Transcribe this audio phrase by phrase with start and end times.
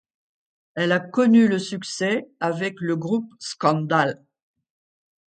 [0.73, 4.25] Elle a connu le succès avec le groupe Scandal.